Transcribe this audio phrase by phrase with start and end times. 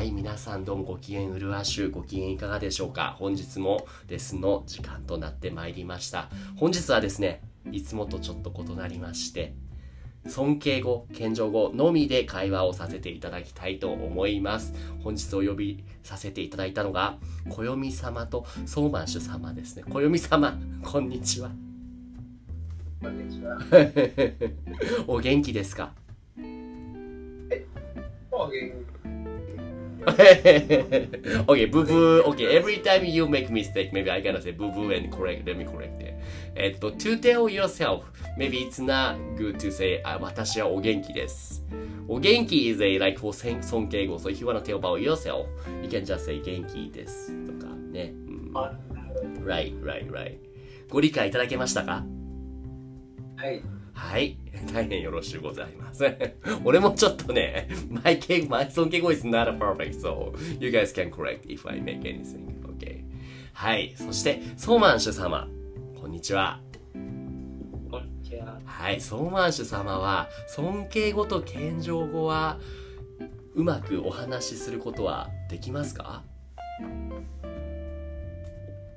[0.00, 3.16] はい、皆さんどうもご機嫌うるわしゅう、ご機嫌いかがでしょうか？
[3.18, 6.30] 本日もレッスンの時間となってまいりました。
[6.56, 9.52] 本日はですね、いつもとちょっと異なりまして、
[10.26, 14.72] 尊敬語、謙譲語のみで会話をさせていただきたいと思います。
[15.04, 17.18] 本日お呼びさせていただいたのが、
[17.50, 19.82] 暦様とソーマンシュ様ですね。
[19.86, 21.50] 暦様、こんにちは。
[23.02, 23.58] こんにちは。
[25.06, 25.92] お元気ですか？
[28.32, 28.79] お元
[30.06, 32.22] okay, boo boo.
[32.32, 35.46] Okay, every time you make mistake, maybe I gotta say boo boo and correct.
[35.46, 36.14] Let me correct it.
[36.54, 38.02] えっと、to tell yourself,
[38.38, 41.64] maybe it's not good to say, あ私はお元気です。
[42.08, 44.16] お元気 is a like for 尊敬語。
[44.16, 45.46] So if you wanna tell about yourself,
[45.82, 47.32] you can just say 元気です。
[47.46, 48.12] とかね。
[48.26, 48.72] うん、あ
[49.44, 50.38] right, right, right.
[50.88, 52.04] ご理解いただけましたか
[53.36, 53.62] はい。
[54.00, 54.38] はい。
[54.72, 56.04] 大変よろしゅうございます。
[56.64, 57.68] 俺もちょっとね、
[58.02, 62.48] my, 敬 my 尊敬語 is not perfect, so you guys can correct if I make anything.
[62.78, 63.04] Okay.
[63.52, 63.92] はい。
[63.94, 65.46] そして、ソーマンシュ様。
[66.00, 66.60] こんにちは。
[66.94, 66.98] こ
[68.00, 68.58] んにちは。
[68.64, 69.00] はい。
[69.00, 72.58] ソーマンシュ様は、尊敬語と謙譲語は、
[73.54, 76.24] うまくお話しすることはできますか？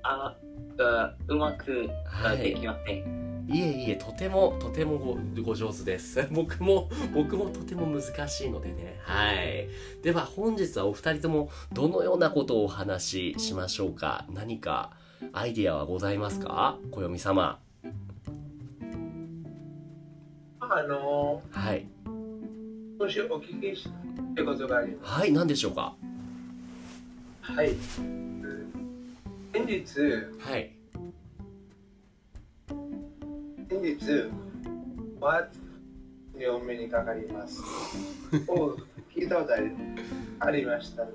[0.04, 0.36] あ、
[0.78, 2.98] がうまくはいできません。
[2.98, 6.26] いえいえ、とても、とてもごご上手です。
[6.32, 9.00] 僕も、僕もとても難しいのでね。
[9.04, 9.68] はい。
[10.02, 14.26] では、本日はお二人とも、どのようなことをお話ししましょうか？
[14.34, 14.92] 何か、
[15.34, 16.78] アイディアはございますか？
[16.92, 17.60] 暦様。
[20.60, 21.86] あの、はい。
[23.00, 23.90] 少しお聞きし
[24.36, 25.96] たいことがありまはい、何でしょうか？
[27.44, 27.52] す。
[27.52, 27.76] はい。
[29.54, 30.00] 先日、
[30.40, 30.72] はい。
[33.84, 34.32] 日、
[35.20, 37.62] ワッにお目にかかります。
[38.48, 38.78] を
[39.14, 39.72] 聞いたことあり
[40.40, 41.06] ありました？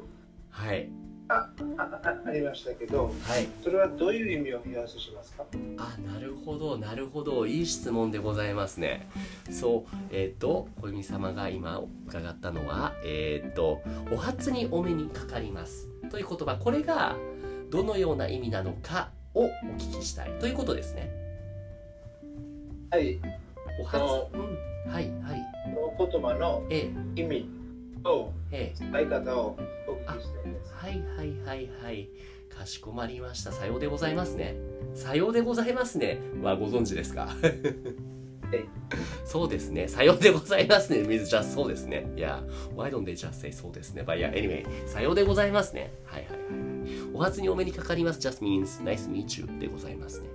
[0.51, 0.91] はい。
[1.31, 3.49] あああありましたけど、はい。
[3.63, 5.45] それはどういう意味を表しますか？
[5.79, 7.47] あ、なるほど、なるほど。
[7.47, 9.09] いい質問でございますね。
[9.51, 13.81] そう、えっ、と、小泉様が今伺ったのは、えっ、と、
[14.13, 15.89] お初にお目にかかります。
[16.11, 17.17] という言葉、これが
[17.71, 19.49] どのような意味なのかをお
[19.79, 21.28] 聞きしたいということですね。
[22.91, 23.21] はい。
[23.81, 25.43] お初、そうん、はい、はい。
[25.75, 27.49] この言葉のええ、意味
[28.03, 30.75] とええ、使い方をお聞きしたいです。
[30.75, 32.09] はい、はい、はい、はい。
[32.57, 33.53] かしこまりました。
[33.53, 34.57] さようでございますね。
[34.95, 36.19] さようでございますね。
[36.43, 37.29] はご存知ですか？
[39.27, 39.87] そうですね。
[39.89, 41.01] さようでございますね。
[41.01, 42.11] means just そうですね。
[42.17, 42.43] いや、
[42.75, 45.93] why don't they just say そうですね？But yeah, anyway, さようでございますね。
[46.07, 46.41] はいはいはい。
[47.13, 50.29] お初にお目にかかります just means nice meet you でございますね。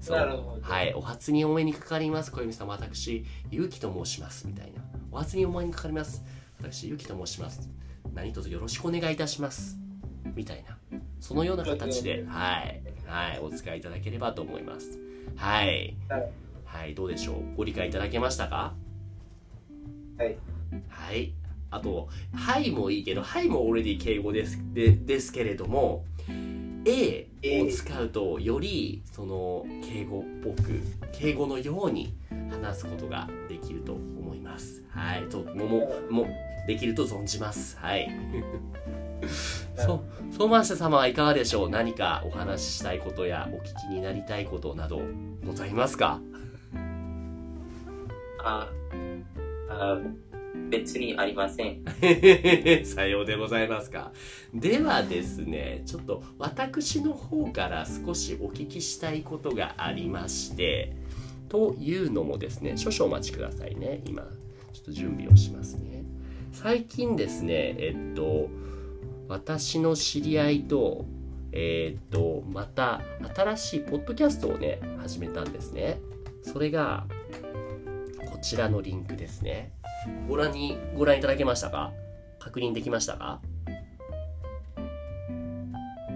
[0.00, 0.94] そうはい。
[0.94, 2.30] お初にお目にかかります。
[2.32, 4.46] 小泉さん、私、ゆうきと申します。
[4.46, 4.82] みたいな。
[5.10, 6.24] お初にお目にかかります。
[6.58, 7.68] 私、ゆうきと申します。
[8.14, 9.78] 何卒よろしくお願いいたします。
[10.34, 10.78] みたいな。
[11.20, 12.82] そのような形で、はい。
[13.06, 13.40] はい。
[13.40, 14.98] お使いいただければと思います。
[15.36, 15.96] はい。
[16.08, 16.30] はい
[16.64, 17.56] はい、どうでしょう？
[17.56, 18.74] ご理解いただけましたか？
[20.18, 20.36] はい。
[20.88, 21.32] はい。
[21.70, 26.04] あと、はいもいいけど、はいも already 敬語ですでですけれども、
[26.84, 27.26] A
[27.62, 30.80] を使うと、より、その、敬語っぽく、
[31.12, 32.14] 敬語のように
[32.50, 34.82] 話すことができると思います。
[34.90, 35.28] はい。
[35.28, 36.26] と、も、も、も、
[36.66, 37.76] できると存じます。
[37.78, 38.08] はい。
[39.76, 40.00] そう、
[40.32, 41.70] 相馬社様はいかがでしょう？
[41.70, 45.00] 何かお話ししたいことやお聞きになりたいことなど
[45.46, 46.20] ございますか？
[48.44, 48.68] あ、
[49.68, 49.98] あ
[50.70, 51.82] 別にありません。
[52.84, 54.12] さようでございますか。
[54.54, 60.92] ではですね、ちょっと私の方から少しお聞きしたいことがありまして、
[61.48, 64.02] というのもですね、少々お待ちくださいね。
[64.06, 64.22] 今、
[64.72, 66.04] ちょっと準備をしますね。
[66.52, 68.48] 最近ですね、えっと、
[69.28, 71.04] 私の知り合いと、
[71.52, 73.00] えっと、また
[73.34, 76.00] 新しいポッドキャストをね、始めたんですね。
[76.42, 77.06] それが、
[78.30, 79.72] こちらのリンクですね。
[80.28, 81.92] ご覧にご覧いただけましたか？
[82.38, 83.40] 確認できましたか？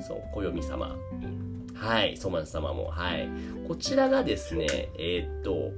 [0.01, 0.97] そう暦様。
[1.75, 2.87] はいソマン様も。
[2.87, 3.29] はい。
[3.67, 4.67] こちらがですね
[4.99, 5.73] えーっと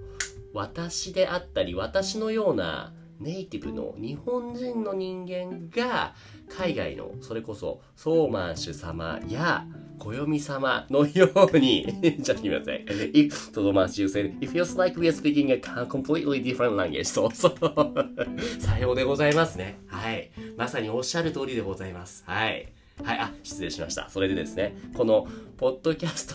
[0.52, 2.92] 私であったり私のような
[3.24, 6.14] ネイティブの日本人の人間が
[6.48, 9.66] 海外のそれこそソーマンシュ様や
[9.98, 11.86] 暦様のように、
[12.22, 12.84] ちょっと見てください。
[12.84, 17.04] If, とどまし you said, it feels like we are speaking a completely different language.
[17.04, 18.60] そうそう。
[18.60, 19.78] さようでございますね。
[19.86, 20.30] はい。
[20.56, 22.24] まさにおっしゃる通りでございます。
[22.26, 22.73] はい。
[23.02, 24.08] はい、あ、失礼しました。
[24.08, 25.26] それでですね、この、
[25.56, 26.34] ポッドキャスト、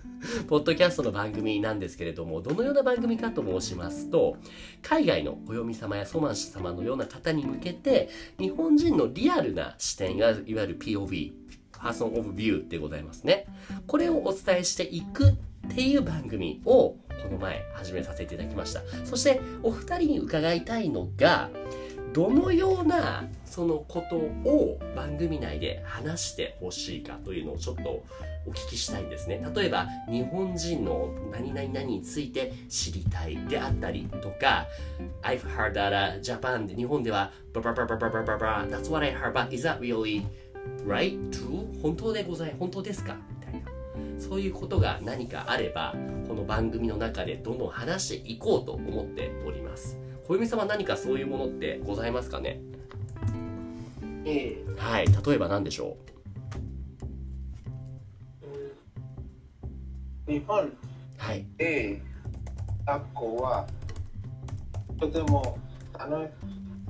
[0.48, 4.36] ポッドキャストの番組なんですけれども、どのような番組かと申しますと、
[4.82, 8.08] 海外の暦様やソマン氏様のような方に向けて、
[8.38, 11.32] 日本人のリアルな視点が、いわゆる POV、
[11.72, 13.46] パーソンオブビューでございますね。
[13.86, 15.34] これをお伝えしていくっ
[15.74, 18.82] ていう番組を、この前始めさせていただきました。
[19.04, 21.50] そして、お二人に伺いたいのが、
[22.14, 28.04] どのようなそのことを番組内で話してほしいかというのをちょっと
[28.46, 29.44] お聞きしたいんですね。
[29.54, 34.66] 例えば、日本人の何々々について知りたいであったりとか、
[35.22, 40.22] I've heard that、uh, Japan で日本では、ババババババババ That's what I heard, but is that really
[40.86, 41.18] right?
[41.30, 41.82] True?
[41.82, 43.16] 本当でござい、本当ですか？
[43.40, 44.20] みたいな。
[44.20, 45.96] そういうことが何かあれば、
[46.28, 49.98] この番組の中でどんどん話していこうと思っております。
[50.26, 52.58] 小読様何かそういうものってございますかね？
[54.24, 54.64] ええ。
[54.78, 55.96] はい、例えば何でしょ
[60.26, 60.72] 日本う
[61.18, 61.46] はい。
[61.58, 62.00] で
[62.86, 63.66] 学校は
[64.98, 65.58] とても
[65.98, 66.30] 楽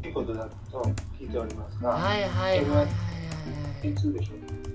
[0.03, 0.83] しいことだと
[1.19, 3.93] 聞いておりますが、はいはいはいはいはい。
[3.93, 4.11] でしょ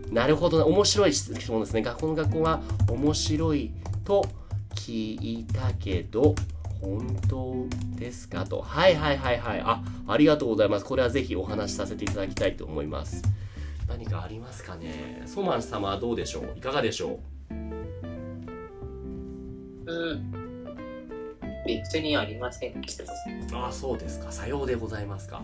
[0.09, 0.13] う？
[0.13, 0.65] なるほどね。
[0.65, 1.81] 面白い質問ですね。
[1.81, 3.71] 学校の学校は面白い
[4.03, 4.25] と
[4.75, 6.35] 聞いたけど
[6.81, 7.65] 本当
[7.97, 8.45] ですか？
[8.45, 8.61] と。
[8.61, 9.61] はいはいはいはい。
[9.63, 10.85] あありがとうございます。
[10.85, 13.21] これはぜひお話しさせていただきたいと思います。
[13.87, 15.23] 何かありますかね？
[15.25, 16.53] ソマン様はどうでしょう？
[16.57, 17.53] いかがでしょう？
[20.15, 20.35] ん。
[21.65, 22.81] 別にありません
[23.53, 24.31] ああそうですか。
[24.31, 25.37] さようでございますか。
[25.37, 25.41] あ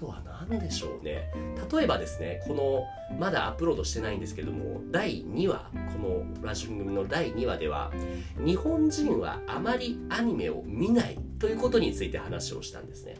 [0.00, 1.30] とは何でしょうね。
[1.70, 2.84] 例えばですねこの
[3.18, 7.92] まだアップロードしてないんですけども第2話このラジオ組の第2話では
[8.38, 13.16] 日本人はあまりアニメを見ないということについて話をしたんですね。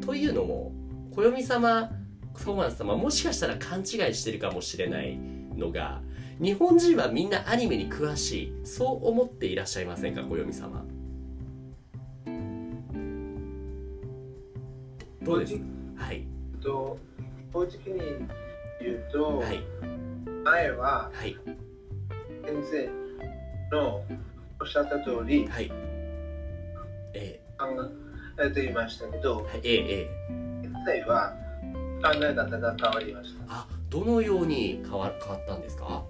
[0.00, 0.72] というのも
[1.12, 1.90] 暦様
[2.36, 5.18] ソーマン様もしかしたら勘違いしてるかもしれない
[5.56, 6.00] のが
[6.40, 10.86] 日本人はみんなアニメに詳しいそう思っていらっしゃいませんか暦様。
[15.22, 15.79] どうです？
[16.00, 16.26] はい。
[16.62, 16.98] と
[17.52, 18.26] 正直に
[18.80, 19.62] 言うと、はい。
[20.44, 21.36] 前ははい。
[22.44, 22.90] 先
[23.70, 24.02] 生の
[24.60, 25.70] おっしゃった通りはい。
[27.14, 27.66] え考
[28.42, 31.34] えていましたけどー、はいえー、え現在は
[32.02, 33.44] 考え方が変わりました。
[33.44, 36.04] ー、あどのように変わ変わったんですか？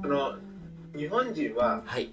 [0.00, 0.36] その
[0.96, 2.12] 日本人ははい。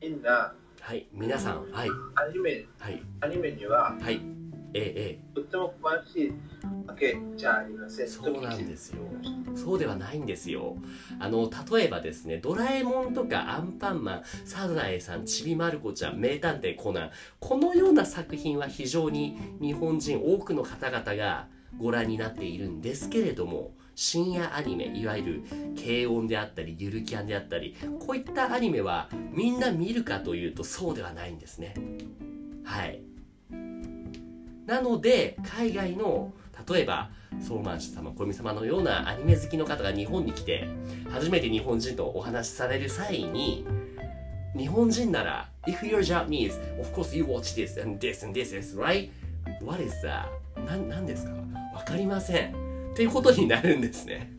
[0.00, 0.54] みんな
[0.86, 1.88] はい皆さんはい。
[2.14, 3.02] アニメはい。
[3.22, 4.20] アニメにははい。
[4.74, 6.32] えー、えとっても詳しい
[6.86, 8.08] わけじゃありません。
[8.08, 8.98] そうなんですよ。
[9.22, 10.76] ー、そうではないんですよ。
[11.18, 17.10] あの例えばですねドラえもんとかアンパンマンサザエさんちびまる子ちゃん名探偵コナン
[17.40, 21.48] このような作品は非常に日本人多くの方々が
[21.78, 25.42] ご覧になっているんですけれども深夜アニメいわゆる
[25.76, 31.74] 軽音であったりゆるキャンであったりこういったアニメはみんな見るかというとそうではないんですね
[32.64, 33.00] はい
[34.66, 36.32] なので海外の
[36.68, 37.10] 例えば
[37.46, 40.68] ソーマン氏様小見様のようなアニメ好きの方が日本に来て
[41.10, 43.66] 初めて日本人とお話しされる際に
[44.56, 49.10] 日本人なら If you're Japanese, of course you watch this and this and this is right?
[49.62, 50.26] What is that?
[50.64, 51.32] ななんですか？
[51.74, 52.63] わかりません
[52.94, 54.32] っていうことになるんですね。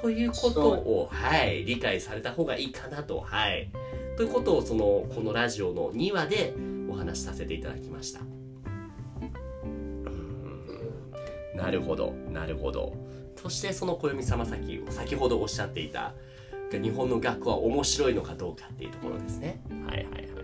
[0.00, 3.18] ということをはい理解された方がいいかなと。
[3.18, 3.68] はい。
[4.16, 6.54] ということをそのこのラジオの2話で
[6.88, 8.20] お話しさせていただきました。
[8.20, 8.24] う
[10.08, 11.56] ん。
[11.56, 12.12] なるほど。
[12.30, 12.94] なるほど。
[13.42, 16.14] そしてその暦様先先ほどおっしゃっていた
[16.70, 19.60] 日本の学校は面白いのかどうかっていうところですね。
[19.88, 20.36] はいはいはいはいはい。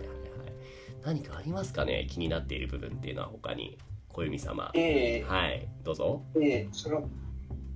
[1.05, 2.07] 何かありますかね？
[2.09, 3.77] 気になっている部分っていうのは他に
[4.13, 4.71] 暦様。
[4.73, 5.23] ええ。
[5.23, 5.67] はい。
[5.83, 6.21] どうぞ。
[6.33, 7.09] でその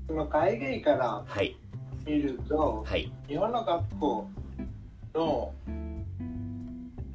[0.07, 1.55] その海外からはい。
[2.05, 3.11] 見るとはい。
[3.27, 4.29] 日本の学校
[5.13, 5.53] の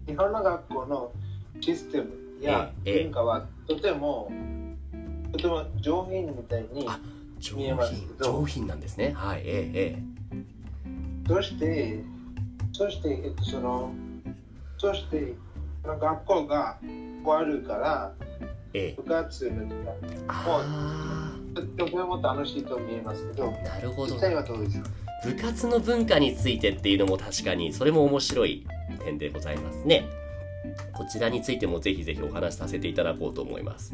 [0.06, 1.12] 日本の学校の
[1.60, 2.10] システム
[2.40, 4.32] やええ文化はとても
[5.32, 6.88] とても上品みたいに
[7.54, 9.12] 見えます品けど上品なんですね。
[9.14, 10.02] はいえええ
[11.28, 12.02] そして
[12.72, 13.92] そして、えっと、その
[14.78, 15.34] そして
[15.82, 18.12] その学校が終わるから
[18.72, 18.88] ええ。
[18.88, 19.92] え部活の時間
[20.28, 24.14] あととても楽しいと見えますけどあなるほど。
[24.14, 24.88] 実際はどうですか？
[25.24, 28.66] 部活の文化についてっていうのも確かにそれも面白い
[29.04, 30.08] 点でございますね。
[30.92, 33.92] こちらについてもぜひぜひお話しさせていただこうと思います。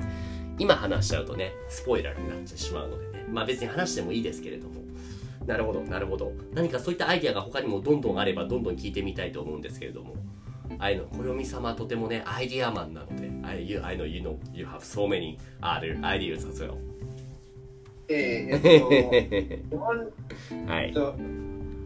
[0.58, 3.24] 今話しちゃうとねスポイラーになってしまうのでね。
[3.30, 4.74] まあ別に話してもいいですけれども。
[5.46, 6.32] なるほどなるほど。
[6.54, 10.14] 何かそういったアイデアが他にもどんどんあればどんどん聞いてみたいと思うんですけれども
[10.78, 16.76] ああいうの暦様はとてもねアイデアマンなので I, you, I know you know you have so many other ideas as well.
[18.08, 18.90] えーえっと、
[19.70, 20.86] 日本、はい。
[20.86, 21.14] えっと、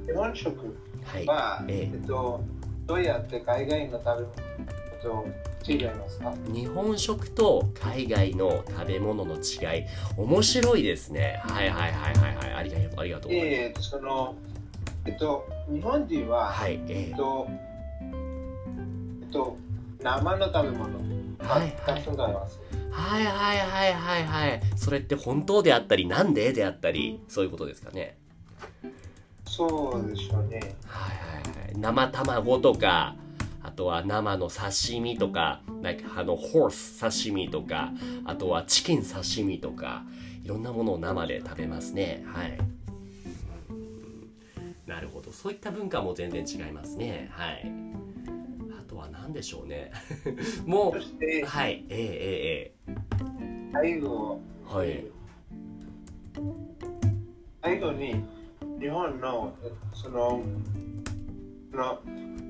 [0.06, 1.26] 日本食はい。
[1.26, 2.40] は、ええっと、
[2.86, 4.24] どうやって海外の食べ
[5.12, 6.34] 物と違いますか？
[6.52, 9.84] 日本食と海外の食べ物の違い。
[10.18, 11.40] 面白いですね。
[11.44, 12.54] はいはいはいはいはい。
[12.54, 14.34] ありがとうありがとうえー、その、
[15.06, 17.48] えっと、日本人は、はいええっと、
[19.30, 19.56] と、
[20.02, 21.10] 生の食べ物。
[21.40, 22.50] がはいはい。
[22.90, 24.60] はいはいはいはいはい。
[24.76, 28.16] それって本当であったりなんでであったりそういうことですかね。
[29.46, 30.60] そうでしょうね。
[30.86, 31.78] はいはいはい。
[31.78, 33.16] 生卵とか
[33.62, 37.92] あとは生の刺身とか like あのホース刺身とか
[38.24, 40.02] あとはチキン刺身とか
[40.44, 42.24] いろんなものを生で食べますね。
[42.26, 42.58] はい。
[44.86, 45.32] なるほど。
[45.32, 47.28] そういった文化も全然違いますね。
[47.32, 47.99] はい
[49.00, 49.90] は何でしょうね。
[50.66, 52.94] もう、はいえええええ
[53.72, 54.40] 最後、
[54.72, 55.04] えはい。
[57.62, 58.22] 最後に、
[58.80, 60.42] 日本の、えその、
[61.70, 61.98] その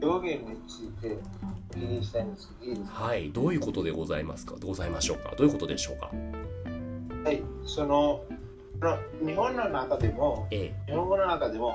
[0.02, 1.18] 表現について
[1.74, 3.04] お聞きしたいんですけど、いいですか？
[3.04, 3.30] はい。
[3.32, 4.54] どういうことでございますか？
[4.64, 5.34] ございましょうか？
[5.36, 6.10] どういうことでしょうか？
[7.24, 8.22] はい、その、
[9.24, 11.74] 日本の中でも、え日本語の中でも、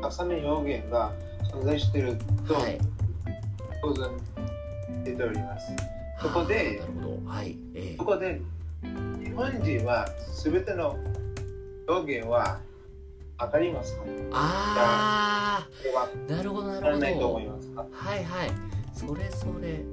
[0.00, 1.12] たくさんの表現が
[1.52, 2.16] 存在している
[2.48, 2.78] と、えはい
[3.86, 4.10] 当然
[5.04, 5.72] 出ております。
[6.20, 7.30] そこでなるほど。
[7.30, 7.96] はいええ。
[7.96, 8.40] そこで、
[9.22, 10.08] 日本人は
[10.42, 10.96] 全ての
[11.88, 12.58] 表現は
[13.38, 14.02] わかりますか？
[14.32, 17.34] ああなるほどなるほど。
[17.92, 18.50] はいはい。
[18.92, 19.84] それぞれ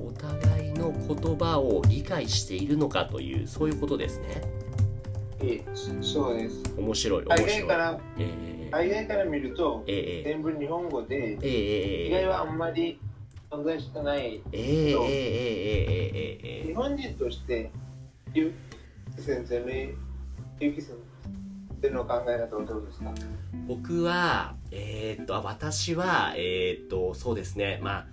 [0.00, 4.40] お互いの言葉を理解しているのかというそういうことですね。
[5.42, 5.64] ええ
[6.00, 6.62] そうです。
[6.78, 7.60] 面白い面海白い。
[7.60, 8.28] 外からえ
[8.66, 8.70] え。
[8.70, 9.96] 海外から見ると、ええ。
[9.96, 12.06] ええ全部日本語で、ええええ。
[12.06, 13.00] 意外はあんまり
[13.50, 14.40] 存在してない。
[14.52, 15.00] え、え、え、え、
[16.14, 17.70] え、え、日本人として
[18.32, 18.52] 結
[19.16, 20.96] 城先生の結城先
[21.82, 23.12] 生の考え方はどうですか？
[23.66, 27.80] 僕はえー、っと私はえー、っとそうですね。
[27.82, 28.06] ま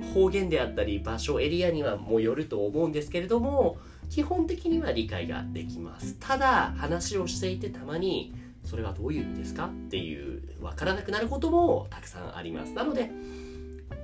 [0.00, 3.76] あ方言であったり場所エリアにはもよると思うんですけれども
[4.08, 6.16] 基本的には理解ができます。
[6.18, 8.32] ただ話をしていてたまに
[8.64, 9.66] それはどういう意味ですか？
[9.66, 12.72] っていう分からなくなることもたくさんあります。
[12.72, 13.10] なので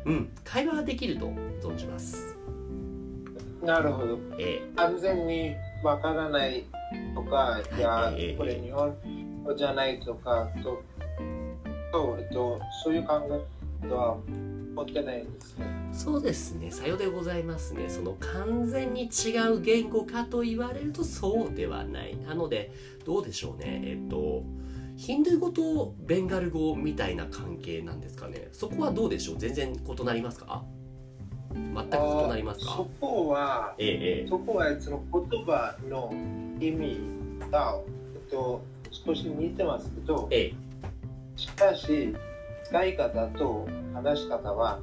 [0.04, 0.32] うん。
[0.44, 1.26] 会話ができると
[1.60, 2.36] 存じます。
[3.62, 4.18] なるほど。
[4.38, 6.64] え完全にわからない
[7.14, 7.80] とか、い。
[7.80, 8.96] やええ、これ日本
[9.44, 10.82] 語じゃないとか、と、
[11.92, 13.20] と、えっと、そういう考
[13.82, 14.16] え方は
[14.74, 15.66] 持ってないんですね。
[15.66, 16.70] ーそうですね。
[16.70, 17.88] さようでございますね。
[17.88, 22.16] その完全に違う言語かと言われるとそうではない。
[22.16, 22.72] なので
[23.04, 23.82] どうでしょうね。
[23.84, 24.44] えっと
[24.98, 28.48] ヒンドゥー語とベンガル語みたいな関係なんですかね。
[28.50, 29.38] そこはどうでしょう？
[29.38, 30.64] 全然異なりますか？
[31.54, 32.72] 全く異なりますか？
[32.72, 33.88] そこは、ええ
[34.22, 34.28] ええ。
[34.28, 36.12] そこはその言葉の
[36.60, 37.00] 意味
[37.48, 37.80] が、
[38.16, 40.54] えっと、少し似てますけど、ええ。
[41.36, 42.12] しかし、
[42.64, 44.80] 使い方と話し方は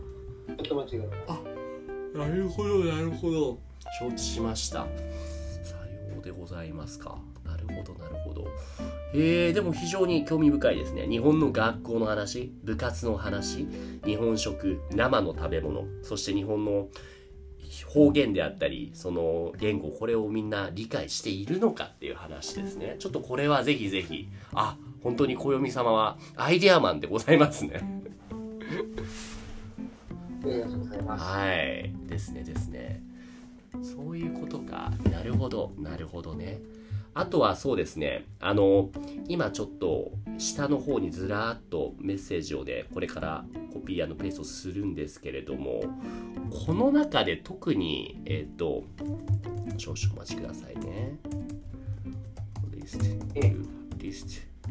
[0.57, 1.05] とても違いま
[2.13, 2.17] す。
[2.17, 3.57] なるほどなるほど。
[4.00, 4.88] 承知しました。
[5.62, 7.17] さようでございますか。
[7.43, 8.48] なるほどなるほど
[9.17, 11.07] えー、でも非常に興味深いですね。
[11.07, 13.65] 日本の学校の話部活の話
[14.05, 16.89] 日本食生の食べ物そして日本の
[17.88, 22.98] 方言であったりその言語これをみんな理解しているのかっていう話ですね。
[23.00, 28.03] ちょっとこれはぜひぜひあ本当に暦様はアイデアマンでございますね。
[30.43, 31.24] ありがとうございます。
[31.24, 31.93] はい。
[32.05, 33.01] ですねですね。
[33.81, 34.91] そういうことか。
[35.10, 36.60] なるほどなるほどね
[37.17, 38.25] あとはそうですね。
[38.41, 38.89] あの
[39.29, 45.81] 今ちょっと下の方にずらーっとメッセージをねこれからコピーペーストするんですけれども
[46.65, 48.84] この中で特にえっ、と
[49.77, 51.17] 少々お待ちくださいね。
[52.74, 53.05] リスト
[53.98, 54.69] リスト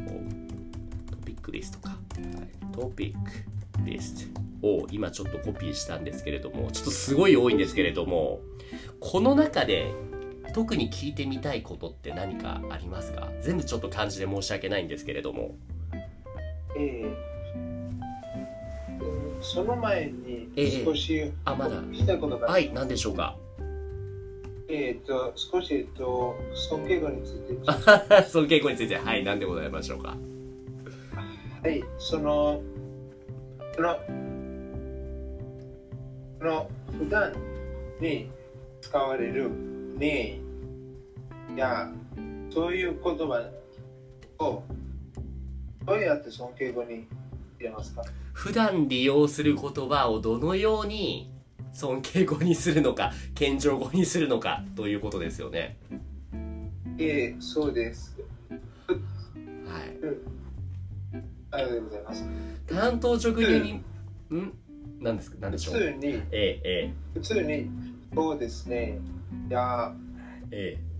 [1.11, 8.41] トピックリストか、はい、トピックリストを今ちょっとコピーしたんですけれどもちょっとすごい多いんですけれども
[9.01, 9.95] この中で
[10.55, 13.29] 特に聞いてみたいことって何かありますか？
[13.43, 15.57] 全部ちょっと漢字で申し訳ないんですけれども。
[16.77, 17.05] ええ
[19.01, 20.85] うんその前にええ。
[20.85, 21.83] 少しあまだ。
[21.83, 23.37] 聞きたいことがはい何でしょうか？
[24.69, 27.55] えっと少し、えっと、尊敬語について。
[28.29, 28.97] その傾向について。
[28.97, 30.17] はい何でございましょうか？
[31.63, 32.63] はい、その、
[33.75, 33.99] その、
[36.39, 37.33] その普段
[38.01, 38.31] に
[38.81, 39.51] 使われる
[39.97, 40.39] ね
[41.57, 41.91] や、
[42.51, 43.51] そういう言葉
[44.39, 44.63] を
[45.87, 47.07] どうやって尊敬語に
[47.59, 48.03] 入れますか？
[48.33, 51.31] 普段利用する言葉をどのように
[51.73, 55.77] 尊敬語にするのか謙譲語にするのかということですよね。
[56.99, 58.17] ええ、そうです。
[58.49, 58.95] は
[59.81, 59.97] い。
[61.51, 62.29] ありがとうございます。
[62.67, 64.53] 担当直入に、ん？
[65.01, 65.37] 何ですか？
[65.41, 65.75] 何でしょう？
[65.75, 66.93] 普通に、ええ。
[67.15, 67.69] 普通に、
[68.15, 68.99] そうですね。
[69.49, 69.93] いや、
[70.51, 70.94] ええ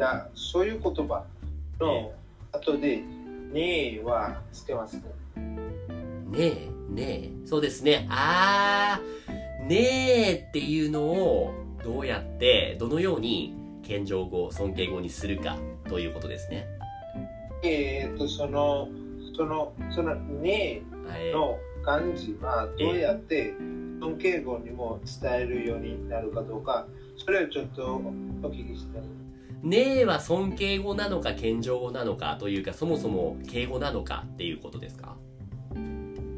[0.00, 1.22] いやそういう言葉。
[1.78, 2.10] の
[2.52, 3.02] 後で、
[3.52, 5.02] ねえはつけますね。
[5.36, 7.02] えねえね
[7.44, 7.46] え。
[7.46, 8.06] そうですね。
[8.08, 11.52] あーねえっていうのを
[11.84, 16.66] どうやってどのように謙譲語尊敬語にするかということですね。
[17.62, 18.88] えっと、その、
[19.36, 21.28] その、その、ねはい。
[21.28, 23.52] えの漢字はどうやって
[24.00, 26.86] 尊敬語にも伝えるようになるかどうか、
[27.18, 28.00] それをちょっとお
[28.50, 29.19] 聞きしたい。
[29.62, 35.16] ねえは尊敬語なのか謙譲語なのかというかそもそも敬語なのかっていうことですか？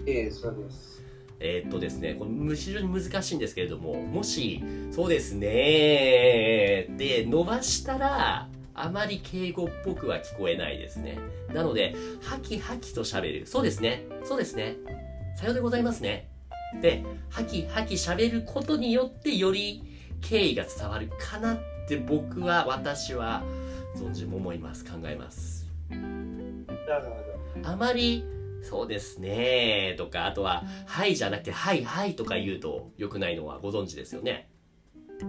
[0.06, 1.02] ええ、そうです。
[1.44, 4.62] えーっとですね、これ非常に難しいんですけれども、もし、
[4.92, 11.18] そうですねで伸ばしたら、あまり敬語っぽくは聞こえないですね。
[11.52, 13.46] なので、ハキハキと喋る。
[13.46, 14.04] そうですね。
[14.24, 14.76] そうですね。
[15.36, 16.28] さようでございますね。
[16.80, 19.82] で、ハキハキ喋ることによって、より
[20.20, 21.58] 敬意が伝わるかなっ
[21.96, 23.42] て僕は、私は、
[23.94, 24.84] 存じも思います。
[24.84, 25.66] 考えます。
[27.62, 28.24] あまり、
[28.62, 34.48] そうですねとか、あとは、はいじゃなくて、はいはいとか言うと良くないのはご存知ですよね。
[35.20, 35.26] ど。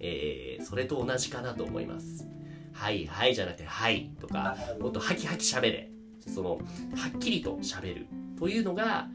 [0.00, 2.26] ええー、それと同じかなと思います。
[2.72, 5.90] はいはいじゃなくて、はいとえ、か、もっとハキハキ喋れ。
[6.26, 6.58] その、は
[7.14, 8.06] っきりと喋る
[8.38, 9.08] というのが、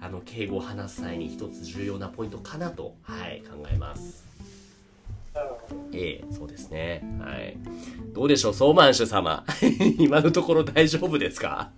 [0.00, 4.26] あの、敬語を話す際に一つ重要なポイントかなと、はい、考えます。
[5.92, 7.02] ええそうですね。
[7.20, 7.56] はい。
[8.12, 9.44] どうでしょう、ソーマンシュ様。
[9.98, 11.70] 今のところ大丈夫ですか？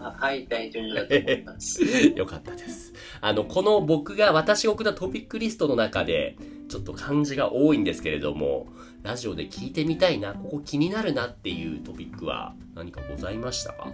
[0.00, 1.82] あはい、大丈夫だと思います。
[2.16, 2.92] よかったです。
[3.20, 6.36] あの、この僕が、私が送ったトピックリストの中で、
[6.68, 8.68] ちょっと漢字が多いんですけれども、
[9.02, 13.92] ラジオで聞いてみたいな、ここ気になるなっていうトピックは何かございましたか？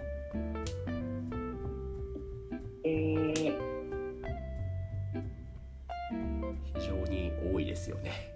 [7.65, 8.31] いですよね。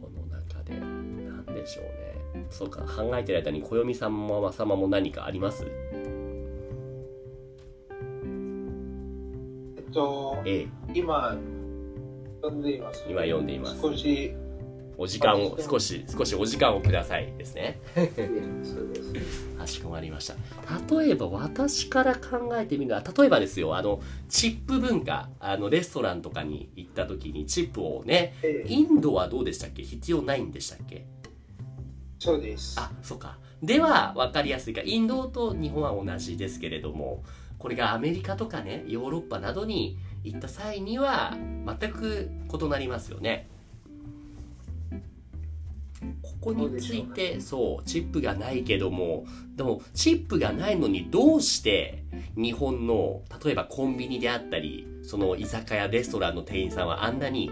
[0.00, 1.90] この中で、何でしょうね。
[2.50, 5.64] そうか、考えてる間に暦さんも様も何かあります？
[9.76, 11.36] えっと、ええ、今、
[12.42, 13.04] 読んでいます。
[13.08, 13.80] 今読んでいます。
[13.80, 14.34] 少し、
[14.98, 17.80] お時間を、少し、少しお時間をくださいですね。
[19.58, 20.34] かしこまりました。
[20.96, 29.82] 例えば私から考えてみるのは、例えばですよ、あの、チップ文化、あの、レストランとかに行った時にチップをね、ええ、インドはどうでしたっけ？
[29.82, 31.04] 必要ないんでしたっけ？
[32.18, 32.76] そうです。
[32.78, 33.38] あ、そうか。
[33.62, 34.82] では、わかりやすいか。
[34.84, 37.24] インドと日本は同じですけれども、
[37.58, 41.36] これがアメリカとかね、ヨーロッパなどに行った際には、
[41.80, 42.30] 全く
[42.62, 43.48] 異なりますよね。
[46.46, 52.04] こについて、そう、チップがないけども、でも、チップがないのにどうして
[52.36, 57.50] 日本の、例えばコンビニであったり、その居酒屋、レストランの店員さんはあんなに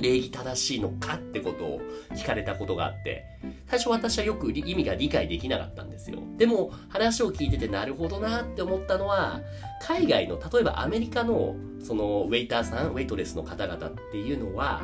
[0.00, 1.80] 礼儀正しいのかってことを
[2.12, 3.24] 聞かれたことがあって、
[3.66, 6.18] 最初私はよく意味が理解できなかったんですよ。
[6.36, 9.40] でも話を聞いててなるほどなって思ったのは、
[9.82, 14.82] 海外の、例えばアメリカのそのウェイターさん、ウェイトレスの方々っていうのは、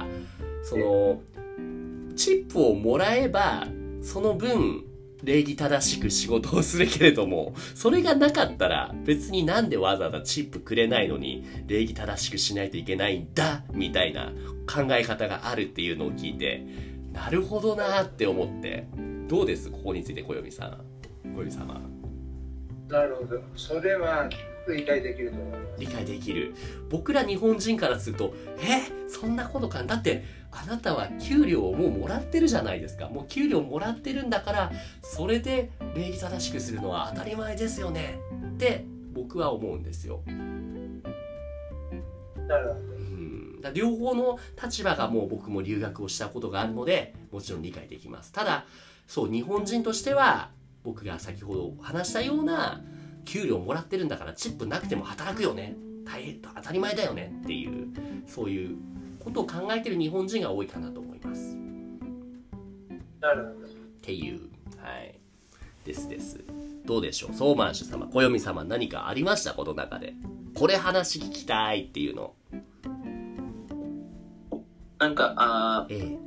[0.62, 1.20] その、
[2.20, 3.66] チップをもらえば、
[4.02, 4.84] その分、
[5.24, 14.32] 礼儀正しく仕事をするけれども、それがなかったら別になんでわざわざチップくれないのに礼儀正しくしないといけないんだみたいな
[14.66, 16.66] 考え方があるっていうのを聞いて、
[17.10, 18.86] なるほどなって思って、
[19.28, 19.70] どうです？
[19.70, 20.80] ここについて小読さん。
[21.34, 21.80] 小読様。
[22.88, 23.40] なるほど。
[23.56, 24.28] それは
[24.68, 25.80] 理解できると思います。
[25.80, 26.54] 理解できる。
[26.90, 29.08] 僕ら日本人からすると、え？
[29.08, 33.08] そんなことかだって、あなたは給料をもうもらってるじゃないですか。
[33.08, 38.18] もう給料もらってるんだから、それで礼儀正しくするのは当たり前ですよね。
[38.54, 40.22] って僕は思うんですよ。
[42.48, 42.80] なるほど。
[42.80, 48.64] うん、だ両方の立場がもう僕も留学をしたことがあるのでもちろん理解できますただ
[49.06, 50.50] そう日本人としては
[50.82, 52.80] 僕が先ほど話したような
[53.24, 57.88] 給料もらってるんだからチップなくても働くよね大変当たり前だよねっていう
[58.26, 58.76] そういう
[59.20, 61.56] ことを考えてる日本人が多いかなと思います。
[63.20, 63.54] なる。
[63.54, 64.40] っていう、
[64.78, 65.14] はい。
[65.84, 66.42] ですです。
[66.84, 69.52] どうでしょうソーマンシュ様、小読様何かありました？
[69.54, 70.14] この中で。
[70.54, 72.34] これ話聞きたいっていうの。
[74.98, 76.18] なんか、あ、ええ、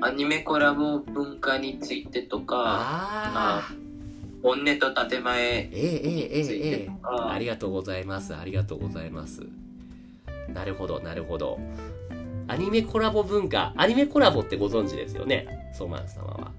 [0.00, 3.74] アニメコラボ文化についてとか、ああ
[4.42, 8.34] 本音と建前について、ええええええ、ありがとうございます。
[8.34, 9.46] ありがとうございます。
[10.52, 11.58] なるほど、なるほど。
[12.50, 16.52] アニメコラボ文化、アニメコラボってご存知ですよね、ソーマン様は。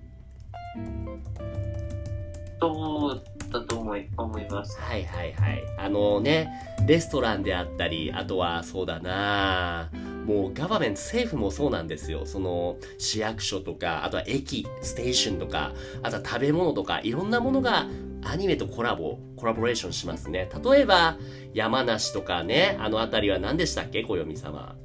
[2.62, 4.80] そうだと思い思います。
[4.80, 5.62] はいはいはい。
[5.78, 6.50] あのね、
[6.88, 9.90] レストランであったり、あとはそうだな
[10.26, 12.26] もうガバメント、政府もそうなんですよ。
[12.26, 15.74] その市役所とか、あとは駅、ステーションとか、
[16.04, 17.88] あとは食べ物とか、いろんなものが
[18.24, 20.50] アニメとコラボ、コラボレーションしますね。
[20.64, 21.18] 例えば、
[21.54, 24.78] 山梨とかね、あの辺りは何でしたっけ、暦様。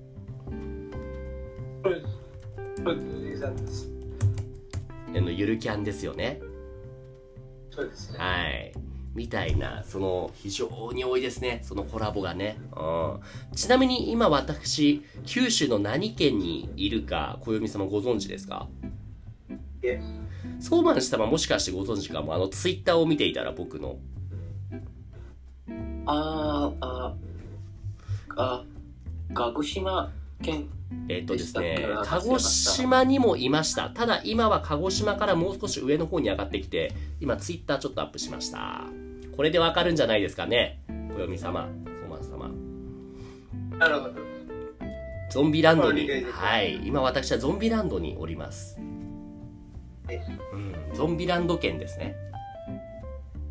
[1.86, 3.90] そうです。
[5.16, 6.40] あの、ゆるキャンですよね。
[7.70, 8.18] そうですね。
[8.18, 8.72] はい。
[9.14, 11.60] みたいな、その、非常に多いですね。
[11.62, 12.58] そのコラボがね。
[12.76, 13.20] うん。
[13.54, 18.68] ちなみに今私、九州の何県にいるか、暦様ご存知ですか？
[19.82, 20.02] いえ、
[20.60, 22.34] ソーマン様もしかしてご存知かも。
[22.34, 23.96] あの、ツイッターを見ていたら僕の。
[26.04, 28.64] あーあー、あ、
[29.32, 30.68] 鹿児島県、
[31.08, 33.90] えっとですね鹿児島にもいました。
[33.90, 38.84] ただ今は鹿児島からもう少し上の方に上がってきて、今ツイッターちょっとアップしました。
[39.36, 40.80] これでわかるんじゃないですかね？
[41.16, 42.50] 暦様、ソーマン
[43.72, 43.78] 様。
[43.78, 44.14] なるほど。
[45.30, 48.78] ゾンビランドに、はい、今私はゾンビランドにおります。
[50.08, 50.20] え
[50.52, 52.14] うん、ゾンビランド県ですね。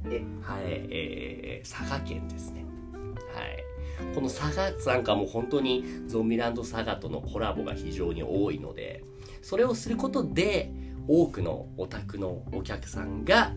[0.10, 2.64] えはい、えー、佐賀県ですね。
[3.34, 3.65] はい。
[4.14, 9.04] この佐賀なんかも本当にゾンビランド佐賀とのコラボが非常に多いので、
[9.42, 10.72] それをすることで
[11.08, 13.54] 多くのお宅のお客さんが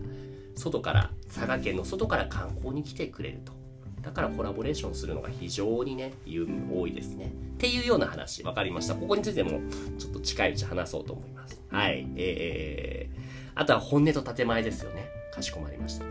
[0.55, 3.53] 外から、佐賀県の外から観光に来てくれると。
[4.01, 7.33] だからコラボレーションするのが非常にね、有多いですね。
[7.55, 8.95] っていうような話、わかりました。
[8.95, 9.59] ここについても
[9.97, 11.61] ちょっと近いうち話そうと思います。
[11.69, 12.07] はい。
[12.15, 13.19] えー、
[13.55, 15.09] あとは本音と建前ですよね。
[15.33, 16.05] かしこまりました。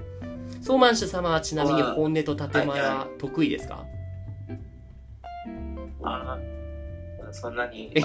[0.60, 3.86] ソーマンシュ様はちなみに本音と建前は得意ですか？
[7.32, 7.92] そんなに、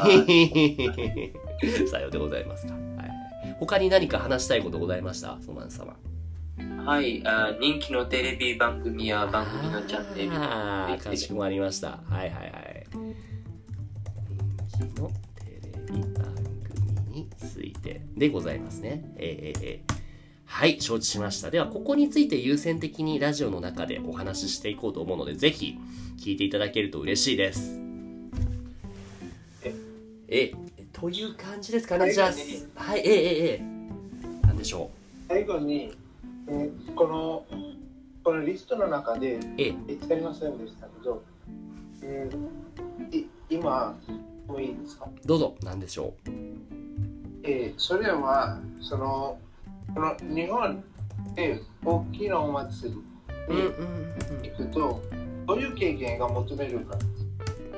[1.90, 2.74] さようでございますか。
[2.74, 3.56] はい。
[3.60, 5.38] 他に何か話したいことございました？
[5.42, 5.96] ソーマン様。
[6.86, 12.02] はいあー、人気のテレビ番組や番組のチャンネルああ、かしこまりました。
[12.10, 12.86] はいはいはい。
[14.78, 15.10] 人気の
[15.40, 19.14] テレビ番組についてでございますね。
[19.18, 19.94] えーえーえー
[20.46, 21.50] はい、承知しました。
[21.50, 25.80] では、ここについて優先的にラジオの中でお話ししていこうと思うので、ぜひ
[26.20, 27.80] 聞いていただけると嬉しいです。
[30.36, 32.12] ええ、という感じですかね？
[32.12, 32.32] じゃあ、
[32.76, 33.14] はい、ええ
[33.52, 34.90] ええんでしょ
[35.28, 35.94] 最後に、
[36.48, 37.46] えーこの、
[38.24, 39.40] このリストの中でう。
[39.58, 39.76] え。
[39.88, 41.24] え、りませんでしたけど、
[42.02, 43.96] えーい今、
[44.48, 45.08] もういいですか？
[45.24, 46.30] どうぞ、なんでしょう？
[47.44, 49.38] えーそれはその
[49.94, 50.84] この日本
[51.36, 55.02] で大きなお祭りに行くと
[55.46, 56.98] どういう経験が求めるか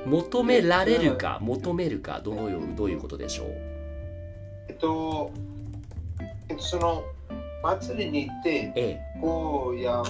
[0.06, 3.48] 求められるか求めるかどういうどういうことでしょう？
[4.68, 5.32] えっと、
[6.48, 7.04] えっと、その
[7.62, 10.02] 祭りに行ってえこうや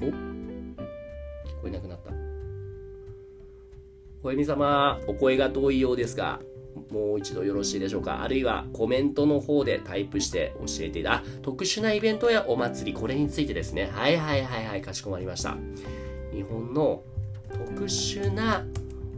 [0.00, 0.08] えお？
[0.08, 0.12] 聞
[1.62, 2.12] こえなくなった。
[4.22, 6.40] 小泉様お声が遠いようですが
[6.90, 8.22] もう一度よろしいでしょうか？
[8.22, 13.90] あるいはコメントの方でタイプして教えてあ特殊なイベントやお祭りこれについてですね。
[13.92, 15.56] はいはいはいはいかしこまりました。
[16.32, 17.02] 日本の
[17.52, 18.64] 特殊な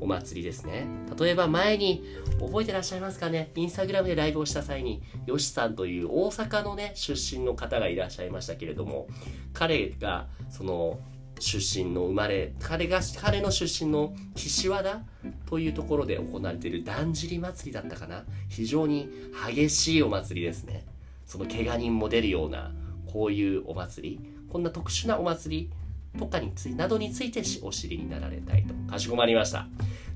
[0.00, 0.86] お祭りですね。
[1.18, 2.02] 例えば前に
[2.40, 3.52] 覚えてらっしゃいますかね？
[3.54, 9.06] インスタグラムでライブをした際によしさんという大阪のね出身の方がいらっしゃいましたけれども
[9.52, 10.98] 彼がその
[11.38, 15.02] 出身の生まれ彼が彼の出身の岸和田
[15.46, 18.24] というところで行われているだんじり祭りだったかな？
[18.48, 19.08] 非常に
[19.46, 20.84] 激しいお祭りですね。
[21.26, 22.72] その怪我人も出るような
[23.12, 24.20] こういうお祭り。
[24.48, 25.70] こんな特殊なお祭り
[26.18, 29.66] とかについなどについてお知りになられたいとかしこまりました。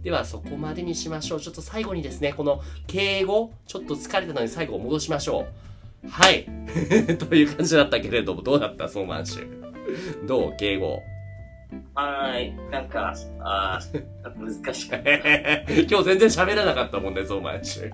[0.03, 1.41] ではそこまでにしましょう。
[1.41, 5.47] ちょっと最後にですねこの敬語ちょっと疲れたので最後戻しましょ
[6.05, 6.09] う。
[6.09, 6.45] はい。
[7.19, 8.89] という感じだったけれどもどうだった？
[8.89, 10.27] ソーマンシュ。
[10.27, 10.57] どう？
[10.57, 11.01] 敬語。
[11.95, 15.11] はい、なんか、あー難しかった。
[15.83, 17.91] 今日全然喋らなかったもんね、ソーマンシュ。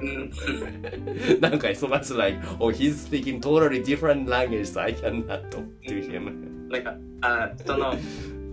[0.00, 1.40] うん。
[1.40, 6.53] なんか、so much like, oh, he's speaking totally different language, so I cannot talk to him.
[6.70, 7.94] なんか、あその、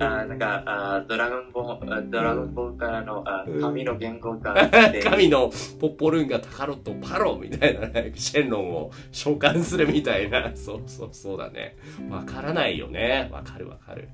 [0.04, 4.70] あなんかあドラゴンボードラゴンボールからのあうん神の言語が
[5.04, 10.52] 神のポッポルンガタカロットパロみたいなね、シェンロンを召喚するみたいな。
[10.58, 11.78] そうそうそうだね。
[12.10, 13.30] わからないよね。
[13.32, 14.10] わかるわかる。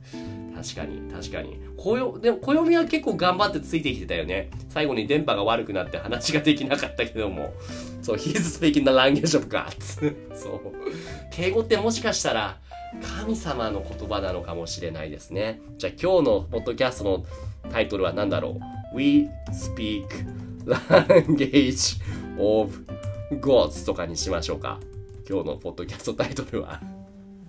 [0.55, 1.57] 確かに、確かに。
[1.77, 4.49] こよ、でも、暦は結構頑張ってついてきてたよね。
[4.69, 7.53] 最後に電波が悪くなって話ができなかったけども。
[8.01, 10.13] そう、he's speaking the language of gods.
[10.35, 10.61] そう。
[11.31, 12.57] 敬語ってもしかしたら、
[13.01, 15.59] 神様の言葉なのかもしれないですね。
[15.77, 17.25] じゃあ今日のポッドキャストの
[17.71, 18.59] タイトルは何だろ
[18.93, 20.07] う ?We speak
[20.65, 22.01] language
[22.39, 22.85] of
[23.41, 24.79] gods とかにしましょうか。
[25.29, 26.81] 今日のポッドキャストタイトルは。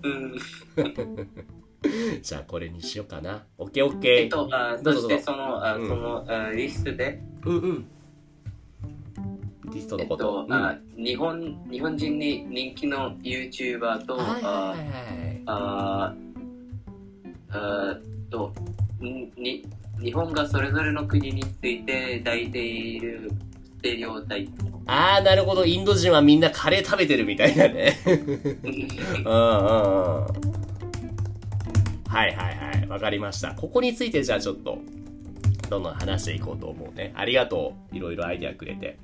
[0.03, 0.39] うん
[2.23, 3.45] じゃあこれにしようかな。
[3.59, 3.99] OKOK。
[4.09, 7.23] えっとあどうしてそのあうんそのあリストで？
[7.45, 7.87] うんうん。
[9.73, 10.25] リストえっのこと。
[10.25, 14.89] とうんあ日本日本人に人気の YouTuber とはいはいあはいはい。
[15.51, 16.15] あ
[17.51, 17.97] あ
[18.31, 18.53] と
[19.01, 19.65] にに
[20.01, 23.31] 日本がそれぞれの国について抱いている
[23.65, 25.67] ステレオタイプあー、なるほど。
[25.67, 27.99] インド人はみんなカレー食べてるみたいなね。
[28.07, 28.83] うんうん
[29.25, 29.29] うん。
[32.07, 32.89] はいはいはい。
[32.89, 33.53] わかりました。
[33.53, 34.79] ここについてじゃあちょっと、
[35.69, 37.13] どんどん話していこうと思うね。
[37.17, 37.97] ありがとう。
[37.97, 38.99] いろいろアイデアくれて。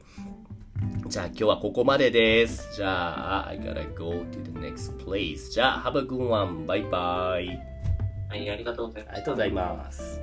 [1.09, 2.75] じゃあ今日はここまでです。
[2.75, 5.51] じゃあ、I gotta go to the next place.
[5.51, 6.67] じゃあ、have a good one.
[6.67, 7.75] バイバイ。
[8.29, 10.21] はいありがとうございますありがとうございます。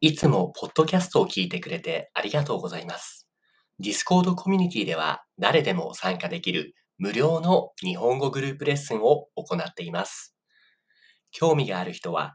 [0.00, 3.28] いつもポッドキャストを聞いてくれてありがとうございます。
[3.78, 10.34] Discord コミュニティでは誰でも参加できる無料の日本語グループレッスンを行っています。
[11.30, 12.34] 興味がある人は